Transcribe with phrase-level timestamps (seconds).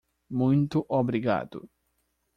[0.31, 1.69] Muito obrigado.